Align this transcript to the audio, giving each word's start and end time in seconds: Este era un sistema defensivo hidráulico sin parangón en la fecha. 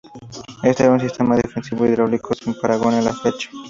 Este 0.63 0.83
era 0.83 0.93
un 0.93 0.99
sistema 0.99 1.35
defensivo 1.35 1.85
hidráulico 1.85 2.33
sin 2.33 2.55
parangón 2.59 2.95
en 2.95 3.05
la 3.05 3.13
fecha. 3.13 3.51